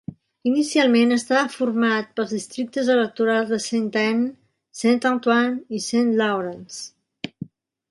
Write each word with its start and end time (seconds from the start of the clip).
Inicialment, 0.51 1.11
estava 1.17 1.51
format 1.55 2.09
pels 2.19 2.33
districtes 2.37 2.89
electorals 2.95 3.53
de 3.53 3.61
Saint 3.67 3.87
Anne, 4.07 4.27
Saint 4.81 5.05
Antoine 5.13 5.79
i 5.81 5.85
Saint 5.91 6.13
Lawrence. 6.25 7.41